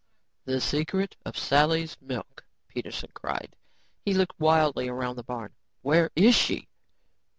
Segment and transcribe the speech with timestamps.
[0.45, 3.55] "The secret of Sally's milk," Peterson cried.
[4.03, 5.53] He looked wildly around the barn.
[5.83, 6.67] "Where is she?"